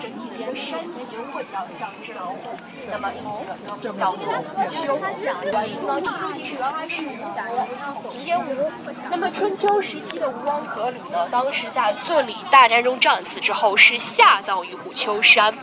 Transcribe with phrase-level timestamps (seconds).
[0.00, 2.56] 整体的山形会比较像一只老虎。
[2.90, 3.10] 那么
[3.82, 4.98] 这个叫做虎丘。
[5.44, 8.70] 原因呢，这其实原来是平间吴。
[9.10, 15.54] 那么春秋时期的吴王阖闾呢，当时在罪里大战中战死之后，是下葬于虎丘山。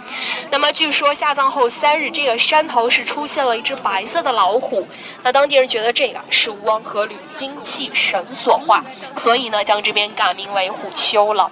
[0.50, 4.88] 那么据说下葬后三日，这个山头是出现了一只白色的老虎。
[5.24, 8.84] 那当地人觉得这个是吴王阖闾精气神所化，
[9.18, 11.52] 所以呢，将这边改名为虎丘了。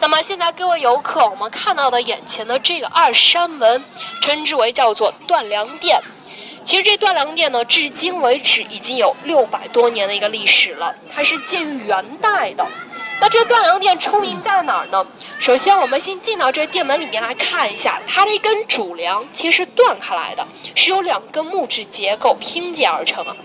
[0.00, 3.84] 那么现在各位游客，我们看到的眼前的这个二山门，
[4.20, 6.00] 称之为叫做断梁殿。
[6.64, 12.66] 其实这断梁殿呢，至今为止已经有六百多年的一个历史了，它是建于元代的。
[13.20, 15.06] 那这断梁殿出名在哪儿呢？
[15.38, 23.36] 首先，我们先进到这殿门里面来看一下，它的一根主梁其实是断开来的，是由两根木质结构拼接而成的。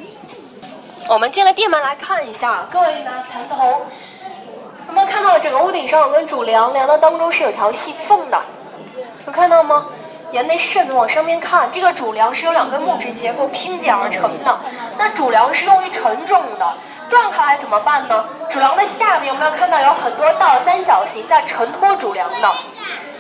[1.10, 3.86] 我们进了殿门来看一下，各位呢抬头，
[4.88, 8.42] 有没有看到整个屋顶上有根主梁，梁的当中是有条细缝的，
[9.26, 9.88] 有看到吗？
[10.32, 14.60] 沿那渗子往上面看，这个主梁是由两根木质结构拼接而成的。
[14.98, 16.74] 那主梁是用于承重的，
[17.10, 18.26] 断开来怎么办呢？
[18.50, 22.52] 主梁的下面有没有看到有很多倒三角形在承托主梁的？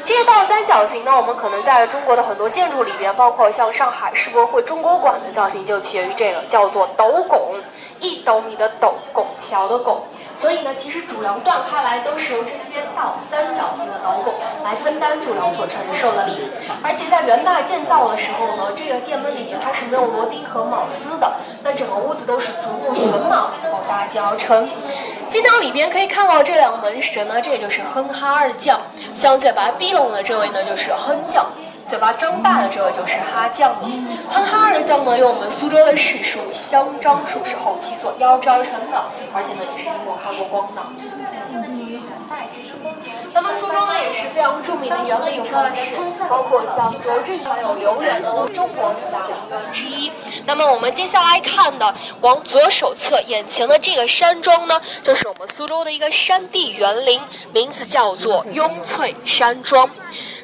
[0.05, 7.55] 这些倒三角形呢，我们可能在中国的很多建筑里边，包括像上海世博会中国馆的造型就起源于这个，叫做斗拱，
[7.99, 10.01] 一斗米的斗，拱桥的拱。
[10.39, 16.49] 所以呢，其实主梁断开来都是由这些倒三角形的斗拱来分担主梁所承受的力。
[16.83, 24.69] 而且在元代建造的时候呢，这个殿门里面它是没有螺钉和铆丝的，那整个屋子都是竹木榫卯结构搭建而成。
[25.27, 28.79] 进到里边可以看到这两个门神呢，这就是哼哈二将，
[29.15, 31.45] 像嘴巴闭拢的这位呢就是哼将。
[31.89, 33.87] 嘴巴张大的这个就是哈酱了，
[34.29, 40.81] 哼哈二将呢，用我们苏州的柿树香樟树是后期所雕制而成的，而且呢也是经过开过光的。
[43.33, 45.95] 那么苏州呢也是非常著名的园林城市，
[46.27, 50.11] 包括像拙政还有留园的中国四大名园之一。
[50.45, 57.21] 那么我们接下来看的，往左手侧眼前的这个山庄呢，就是我们苏州的一个山地园林，
[57.53, 59.89] 名字叫做雍翠山庄。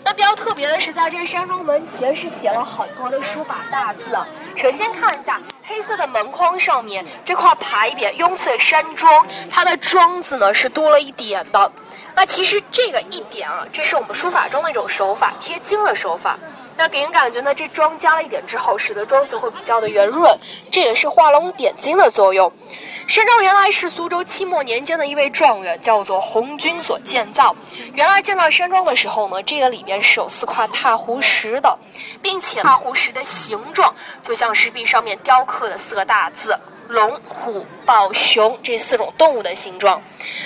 [0.03, 4.17] 那比较特别的是，在这个山庄门前是写了很多的书法大字。
[4.55, 11.71] 首先看一下黑色的门框上面这块牌匾“雍翠山庄”，它的“庄”字呢是多了一点的。
[12.15, 16.37] 那其实这个一点啊，这是我们书法中的一种手法，贴金的手法。
[16.75, 20.37] 那给人感觉呢，这庄加了一点之后，使得庄字会比较的圆润，
[20.71, 22.51] 这也是画龙点睛的作用。
[23.07, 27.55] 山庄原来是苏州清末年间的一位状元叫做红军所建造。
[27.93, 31.77] 原来建造山庄的时候呢，这个里边是有四块踏湖石的，
[32.21, 36.57] 并且踏湖石的形状就像石壁上面雕刻的四个大字。
[36.87, 40.01] 龙、虎、豹、熊这四种动物的形状。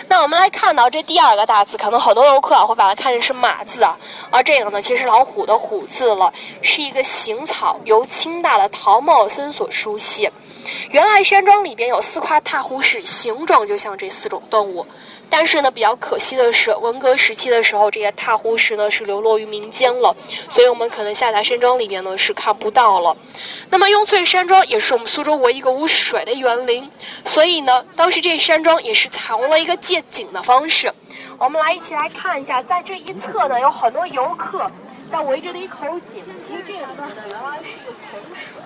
[0.08, 3.98] 那我们来看到这第二个大字，可能好多游客啊会把它看成是马字啊，
[4.30, 6.32] 而这个呢，其实老虎的虎字了，
[6.62, 10.32] 是一个行草，由清大的陶茂森所书写。
[10.92, 14.86] 原来山庄里边有四块踏湖石，形状就像这四种动物。
[15.30, 20.16] 但是呢，比较可惜的是，文革时期的时候，这些踏湖石呢是流落于民间了，
[20.48, 23.16] 所以我们可能下在山庄里边呢是看不到了。
[23.70, 26.90] 那么雍翠山庄也是我们苏州唯一一个无水的园林，
[27.26, 30.94] 所以呢，当时这山庄也是采用了一个借景的方式。
[31.38, 34.72] 我们来一起来看一下，在这一侧呢有很多游客
[35.12, 38.62] 在围着的一口井，其实这个里面呢原来是一个泉水，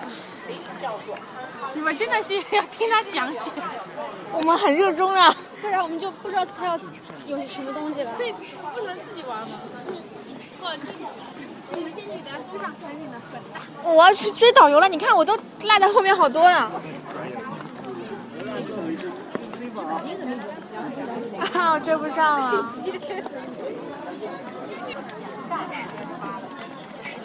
[0.46, 1.16] 名字叫做。
[1.74, 3.40] 你们真的是要听他讲解？
[4.32, 5.34] 我们很热衷啊。
[5.60, 6.76] 不然我们就不知道他要
[7.26, 8.10] 有什么东西了。
[8.18, 9.60] 对，不能自己玩吗？
[10.60, 10.66] 不，
[11.76, 13.16] 你们先去，等下路上赶紧的。
[13.84, 16.72] 我要去追导游了，你看我都落在后面好多了。
[21.54, 22.68] 啊，追不上了。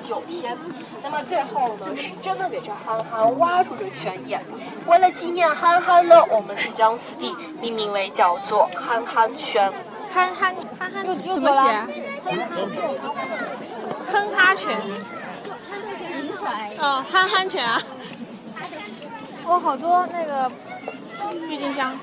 [0.07, 0.57] 九天，
[1.03, 4.41] 那么最后呢，是真的给这憨憨挖出这泉眼。
[4.85, 9.69] 为了纪念憨憨呢，我们是将此地命名为叫做憨憨泉。
[10.09, 11.59] 憨憨憨憨怎么写？
[14.05, 14.71] 哼哈泉。
[16.79, 17.81] 哦，憨憨泉啊。
[19.45, 20.49] 哦，好多那个
[21.49, 21.99] 郁金香。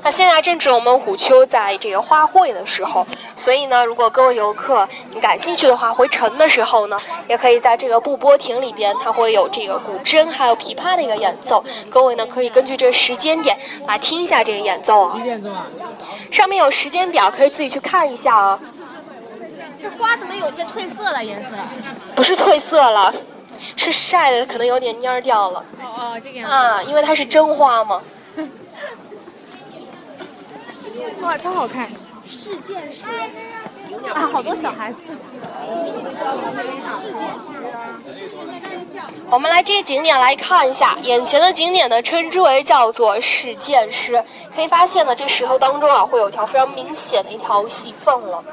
[0.00, 3.06] 那现在正值我们虎丘在这个花卉的时候，
[3.38, 6.98] 所以呢，如果各位游客你感兴趣的话，回城的时候呢，
[7.28, 13.56] 也可以在这个布波亭里边，它会有这个古筝还有琵琶的一个演奏，各位呢可以根据这个时间点
[13.86, 15.16] 来听一下这个演奏啊。
[16.32, 18.58] 上面有时间表，可以自己去看一下啊。
[19.80, 21.50] 这花怎么有些褪色了颜色？
[22.16, 23.14] 不是褪色了，
[23.76, 25.64] 是晒的，可能有点蔫掉了。
[25.80, 26.52] 哦哦，这个样子。
[26.52, 28.02] 啊，因为它是真花嘛。
[31.22, 31.88] 哇，超好看！
[32.28, 33.04] 世剑师。
[34.14, 35.16] 啊，好多小孩子。
[39.30, 44.22] 我们来这些景点来看一下，眼前的景点呢，称之为叫做事件师。
[44.54, 48.44] 可以发现呢，这石头当中啊，会有条非常明显的一条细缝了。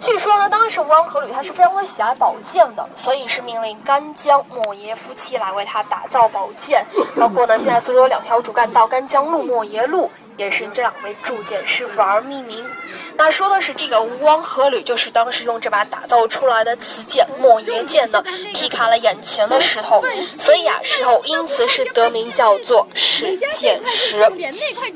[0.00, 6.84] 据说呢，当时吴王阖闾他是非常的喜爱宝剑的，所以是命令干将莫邪夫妻来为他打造宝剑。
[7.18, 10.10] 包括呢，现在苏州有两条主干道，干将路、莫邪路。
[10.36, 12.66] 也是这两位铸剑师傅而命名。
[13.16, 18.22] 那说的是这个吴王阖闾，就是当时用这把打造出来的此剑莫邪剑呢，
[18.52, 20.02] 劈开了眼前的石头，
[20.38, 24.18] 所以啊，石头因此是得名叫做石剑石。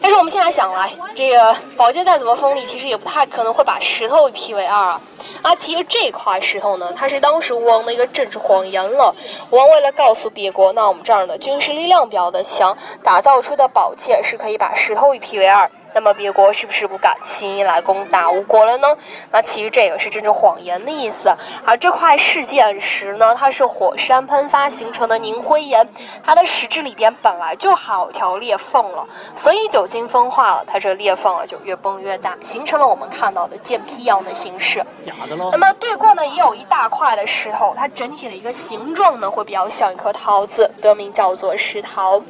[0.00, 5.00] 但是我们现在想来，这个宝剑再怎么锋利，其实也不太可能会把石头劈为二啊。
[5.42, 9.14] 啊，其实这块石头呢，它是当时吴王的一个政治谎言了。
[9.50, 15.70] 吴王为了告诉别国，那我们这儿的军事力量比较的强，打造出的宝剑是可以把石头一劈为二。
[15.94, 18.96] 那么别国是不是不敢轻易来攻打吴国了呢？
[19.30, 21.34] 那其实这个是政治谎言的意思。
[21.64, 25.88] 而这块事件石呢，它是火山喷发形成的凝灰岩，
[26.24, 29.06] 它的石质里边本来就好条裂缝了，
[29.36, 34.84] 所以久经风化了，它这裂缝啊就越崩越大，形成了我们看到的剑劈一样的形式。
[35.00, 35.50] 假的喽。
[35.52, 42.20] 那么对过呢也有一大块的石头，它整体的一个形状呢会比较像一颗桃子，得名叫做石桃。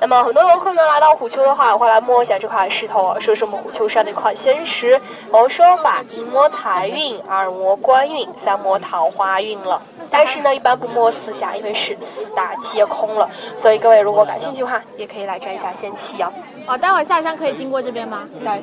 [0.00, 3.03] 那么很多游客呢来到虎丘的话，会来摸一下这块石头。
[3.20, 5.00] 说是我们虎丘山的一块仙石，
[5.32, 9.80] 有说法一摸财运，二摸官运，三摸桃花运了。
[10.10, 13.28] 但是呢，一般不摸四下，因为是四大皆空了。
[13.56, 16.32] 所以各位如果感兴趣的话，也可以来摘一下仙气啊。
[16.66, 18.28] 哦，待会儿下山可以经过这边吗？
[18.40, 18.62] 对，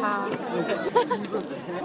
[0.00, 0.24] 好。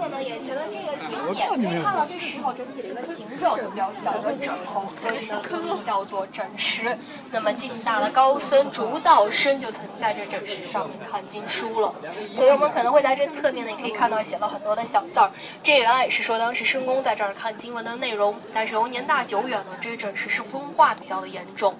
[0.00, 6.96] 看到眼前的这个景点，可以看到这石头整体的一个形状就比较像一个枕头，所以呢，得名叫做枕石。
[7.30, 11.91] 那么晋大的高僧竺道生就曾在这枕石上面看经书了。
[12.34, 15.30] 所以我们可能会在这侧面呢，也可以看到写了很多的小字儿。
[15.62, 21.74] 这原来也是说当时申公在这儿看经文的内容，但是由年大久远呢，这枕石是风化比较的严重。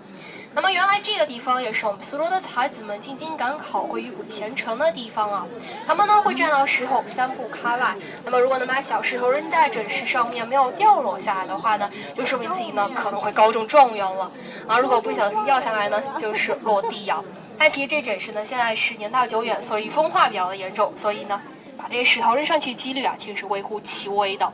[0.54, 5.46] 那么原来这个地方也是我们苏州的才子们进京赶考会遇苦前程的地方啊。
[5.86, 7.94] 他们呢会站到石头三步开外，
[8.24, 14.30] 那么如果能把小石头扔在枕石上面没有掉落下来的话呢，就说明自己呢可能会高中状元了。
[14.66, 17.22] 啊，如果不小心掉下来呢，就是落地呀。
[17.58, 21.40] 但其实这枕石呢现在是年代久远，所以风化比较的严重，所以呢
[21.78, 24.52] 把这些石头扔上去几率啊其实是微乎其微的。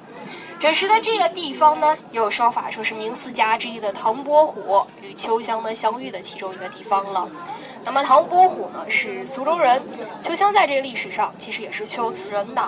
[0.60, 7.28] 这时的这个地方呢，也有说法说是明四家之一的唐伯虎与秋香呢相遇的其中一个地方了。
[7.88, 9.80] 那么唐伯虎呢是苏州人，
[10.20, 12.62] 秋香在这个历史上其实也是秋瓷人的。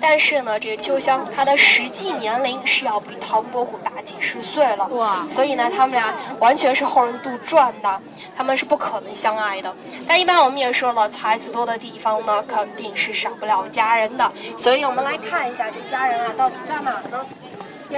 [0.00, 5.26] 但是呢，这个秋香她的实际年龄是要比唐伯虎大几十岁了，哇！
[5.28, 8.00] 所以呢，他们俩完全是后人杜撰的，
[8.34, 9.70] 他们是不可能相爱的。
[10.08, 14.32] 但一般我们也说了，才子多的地方呢，肯定是少不了佳人的。
[14.56, 17.26] 所以我们来看一下这佳人啊，到底在哪呢？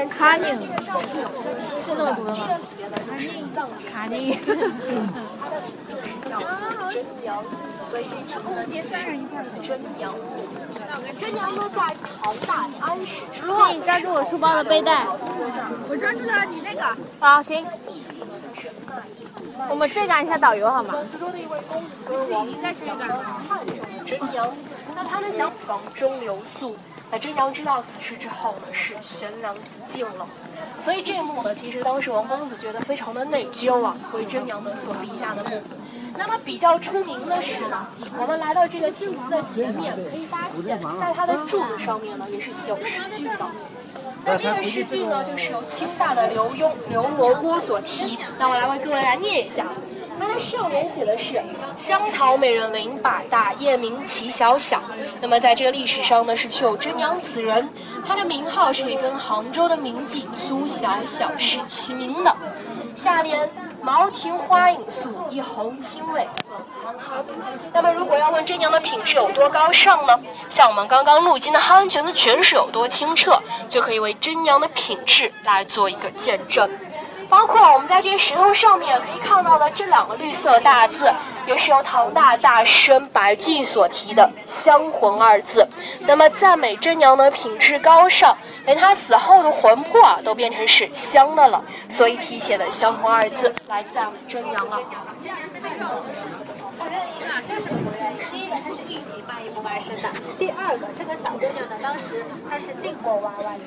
[0.08, 0.60] 卡宁，
[1.78, 2.48] 是这么读的吗？
[3.90, 4.36] 卡宁。
[6.92, 7.42] 真娘，
[7.90, 8.04] 所是
[9.66, 10.14] 真娘。
[11.20, 12.48] 真娘呢在唐代
[12.80, 13.72] 安史之乱。
[13.72, 15.06] 请抓住我书包的背带。
[15.88, 16.96] 我抓住了你那个。
[17.20, 17.66] 好，行。
[19.68, 20.94] 我们追赶一下导游好吗？
[21.12, 23.04] 苏州的一位公子王在想着
[23.48, 24.52] 汉中真娘，
[24.94, 26.76] 那他们想房中留宿。
[27.14, 30.26] 那真娘知道此事之后呢，是悬梁自尽了。
[30.84, 35.62] 所以这一幕呢，其实当时王公子觉得非常的内疚啊，为真娘呢所立下的墓。
[36.18, 37.86] 那么比较出名的是呢，
[38.18, 43.46] 我们来到这个镜子的前面，可以发现，在它的柱子上面呢，也是写有诗句的。
[44.24, 48.18] 那这个诗句呢，就是由清大的刘墉、刘罗锅所题。
[48.40, 49.66] 那我来为各位来念一下。
[50.18, 51.42] 它的上联写的是
[51.76, 54.80] “香草美人林，百大夜明其小小”。
[55.20, 57.68] 那么在这个历史上呢，是确有真娘此人，
[58.06, 62.36] 她的名号是以跟杭州的名妓苏小小是齐名的。
[62.94, 63.50] 下面
[63.82, 67.24] “茅亭花影素，一泓清味滂沱”。
[67.74, 70.20] 那么如果要问真娘的品质有多高尚呢？
[70.48, 73.36] 像我们刚刚入京的汉泉的泉水有多清澈，
[73.68, 76.70] 就可以为真娘的品质来做一个见证。
[77.28, 81.12] 包括我们在这些石头上面可以看到的这两个绿色大字，
[81.46, 85.66] 也是由唐大大生白居易所题的“香魂”二字。
[86.00, 94.78] 那么赞美真娘的品质高尚，连她死后的魂魄啊都变成是香的了，所以题写的“香魂”二字来赞美真娘啊。
[100.38, 103.60] 第，二个这个小姑娘呢，当时她是定过娃娃的。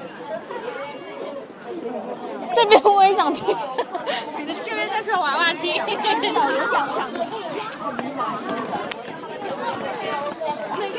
[2.54, 3.56] 这边我也想听，
[4.66, 5.82] 这边在说娃娃亲。
[5.86, 6.02] 每个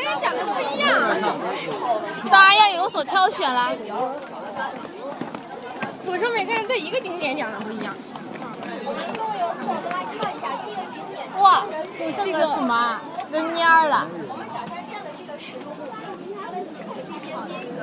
[0.02, 0.88] 人讲的不一样。
[2.30, 3.72] 当然要有所挑选啦。
[6.06, 7.94] 我说每个人对一个景点讲的不一样。
[11.38, 11.64] 哇，
[12.14, 13.00] 这个什么
[13.32, 14.06] 都蔫了。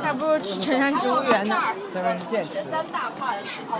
[0.06, 1.58] 还不如去城山植物园呢。
[1.92, 3.80] 这三大块的石头，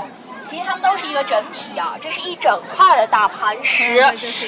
[0.50, 4.04] 其实它们都是一个整体啊，这是一整块的大磐石。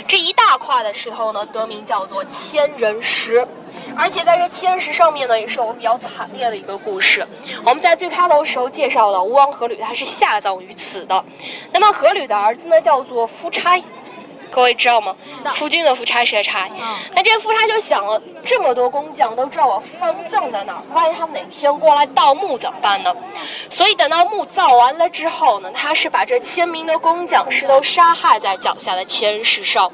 [0.07, 3.47] 这一大块的石头呢，得名叫做千人石。
[3.95, 7.25] 而且在这千人石上面呢，也是我们比较惨烈的一个故事。
[7.63, 11.23] 我们在最开头的时候介绍了吴王阖闾，他是下葬于此的。
[11.71, 13.79] 那么阖闾的儿子呢，叫做夫差。
[14.51, 15.15] 各位知道吗？
[15.53, 16.67] 夫君的夫差谁差？
[17.13, 23.13] 那这夫差就想了，这么多工匠都知道我方葬在哪儿，万一他们哪天过来盗墓怎么办呢？
[23.69, 29.91] 所以等到墓造完了之后呢，他是把这千名的工匠是都杀害在脚下的千石上。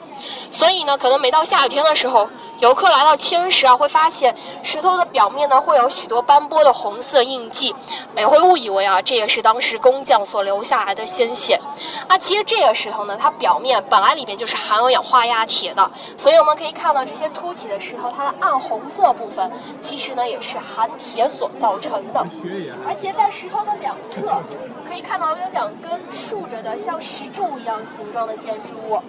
[0.50, 2.30] 所以呢，可能每到下雨天的时候。
[2.64, 7.76] 游客来到青石啊，会发现石头的表面呢会有许多斑驳的红色印记，
[8.16, 11.60] 也会误以为啊这也是当时工匠所留下来的鲜血。
[12.08, 19.52] 那其实这个石头呢，它表面本来里面就是含有氧化亚铁的，所以我们可以看到这些凸起的石头，它的暗红色部分
[19.82, 22.26] 其实呢也是含铁所造成的。
[22.88, 24.42] 而且在石头的两侧
[24.88, 29.02] 可以看到有两根竖着的像石柱一样形状的建筑物。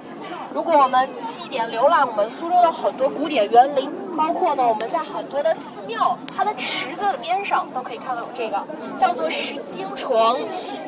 [0.52, 8.62] 如果我们细点浏览我们苏州的很多古典园林，包括呢我们在很多的寺庙，它的池子的边上都可以看到有这个，
[8.99, 10.38] 叫做石经床。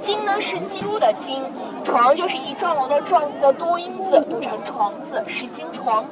[0.01, 1.45] 经呢是记珠的经，
[1.83, 6.05] 床就是一幢楼的幢字的多音字，读成床字，石经床。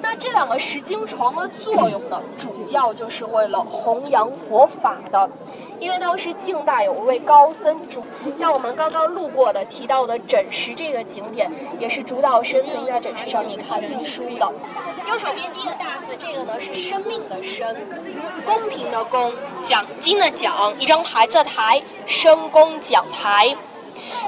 [0.00, 5.28] 那这两个石经床的作用呢，主要就是为了弘扬佛法的。
[5.80, 8.04] 因为当时晋代有位高僧主，
[8.36, 14.52] 像我们刚刚路过的提到的枕石这个景点，也是主导生曾在枕石上面看经书的。
[15.08, 17.76] 右手边第一个大字，这个呢是生命的生，
[18.44, 19.32] 公平的公，
[19.64, 23.56] 讲经的讲，一张台子的台，深宫讲台。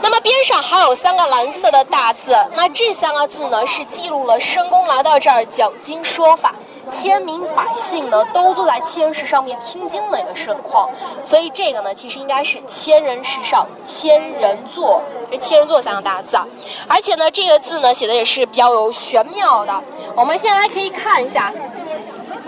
[0.03, 6.55] 那么边上还有三个蓝色的大字，那这三个字呢是记录了申公来到这儿讲经说法。
[6.91, 10.89] 千名百姓呢，都坐在千石上面听经的一个盛况，
[11.23, 16.47] 所以这个呢，其实应该是千人石上千人坐，这千人坐三个大字啊，
[16.89, 19.83] 而且呢，这个字呢写的也是比较有玄妙的。
[20.15, 21.53] 我们现在可以看一下，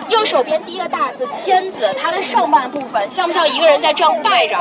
[0.09, 4.59] 右手边第一个大字千字，它的上半部分像不像一个人在这样拜着？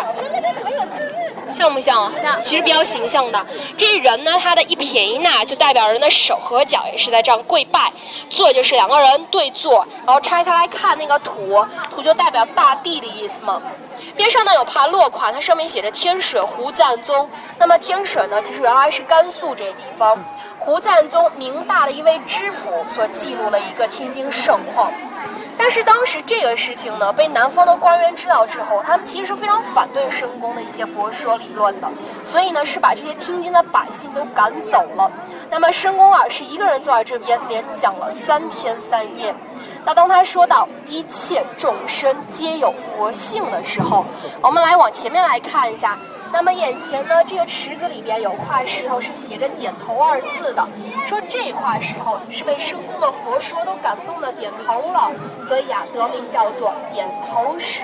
[1.52, 2.14] 像不像？
[2.14, 3.46] 像，其实比较形象的。
[3.78, 7.92] 这人呢，他的一撇一捺就代表人的手和脚也是在这样跪拜。
[8.30, 13.62] 坐就是两个人对坐，然后拆开来看那个土，土就代表大地的意思嘛。
[14.16, 17.30] 边上呢有盘落款，它上面写着天水胡赞宗。
[17.60, 20.24] 那么天水呢，其实原来是甘肃这个地方。
[20.60, 24.92] 胡赞宗明大的一位知府所记录了一个天津盛况。
[25.62, 31.88] 但是当时这个事情呢，被南方的官员知道之后，他们其实是非常反对申公的一些佛说理论的，
[32.26, 35.12] 所以呢是把这些听经的百姓都赶走了。
[35.52, 39.36] 那么申公啊是一个人坐在这边连讲了三天三夜。
[39.86, 44.04] 那当他说到一切众生皆有佛性的时候，
[44.42, 45.96] 我们来往前面来看一下。
[46.34, 50.66] 那么眼前呢，这个池子里边有块石头是写着“点头”二字的，
[51.06, 55.12] 说这块石头是被深宫的佛说都感动的点头了，
[55.48, 57.82] 所以啊得名叫做点头石。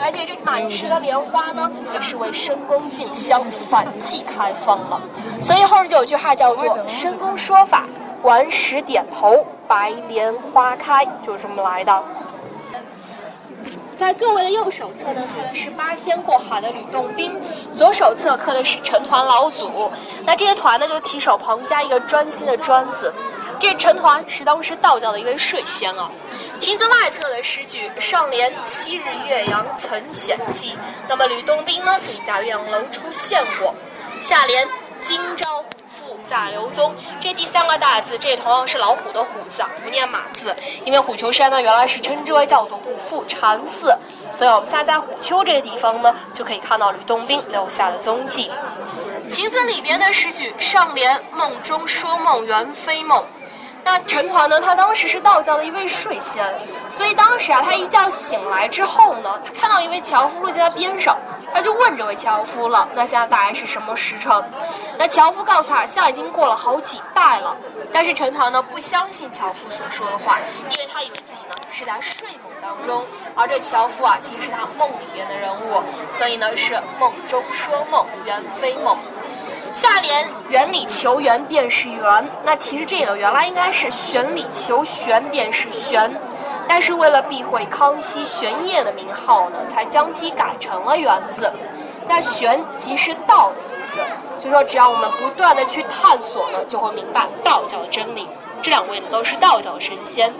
[0.00, 5.00] 而且这满池的莲花呢，也是为深宫进香反季开放了。
[5.40, 7.84] 所以后面就有句话叫做“深宫说法，
[8.22, 12.02] 顽石点头，白莲花开”，就是这么来的。
[13.98, 17.32] 在各位的右手侧呢，刻的是八仙过海的吕洞宾；
[17.76, 19.90] 左手侧刻的是成团老祖。
[20.24, 23.12] 那这个团呢，就提手旁加一个专心的专字。
[23.58, 26.10] 这成团是当时道教的一位睡仙啊。
[26.60, 30.76] 亭子外侧的诗句上联“昔日岳阳曾显迹”，
[31.08, 33.74] 那么吕洞宾呢，曾在岳阳楼出现过。
[34.20, 34.66] 下联
[35.00, 35.64] “今朝”。
[36.22, 43.96] 在刘宗，这第三个大字，这同样是老虎的虎字，啊不念马字，因为虎丘山呢原来是称之为叫做虎父禅寺，
[44.32, 48.50] 所以我们现在虎丘这个地方呢，就可以看到吕洞宾留下的踪迹。
[49.30, 53.24] 亭子里边的诗句上联“梦中说梦原非梦”，
[53.82, 56.54] 那陈团呢，他当时是道教的一位睡仙，
[56.90, 61.16] 所以当时啊，他一觉醒来之后呢，他看到一位樵夫路在他边上。
[61.54, 64.44] 他就问这位樵夫了：“那现在大概是什么时辰？”
[64.98, 67.56] 那樵夫告诉他：“现在已经过了好几代了。”
[67.92, 73.04] 但是陈团呢不相信樵夫所说的话，因为他以为自己呢是在睡梦当中，
[73.36, 75.80] 而这樵夫啊其实是他梦里边的人物，
[76.10, 78.98] 所以呢是梦中说梦，原非梦。
[79.72, 86.12] 下联“园里求圆便是圆”，那其实这个原来应该是“玄里求玄便是玄”。
[86.66, 91.50] 但是为了避讳康熙玄烨的名号呢，才将其改成了元字。
[92.06, 93.98] 那玄即是道的意思，
[94.38, 98.28] 就说只要我们不断的去探索呢，就会明白道教的真理。
[98.60, 100.32] 这两位呢都是道教神仙，